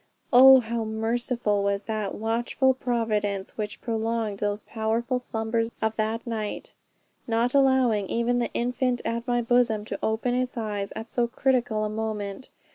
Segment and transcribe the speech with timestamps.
[0.33, 6.73] Oh how merciful was that watchful Providence which prolonged those powerful slumbers of that night,
[7.27, 11.83] not allowing even the infant at my bosom to open its eyes at so critical
[11.83, 12.49] a moment.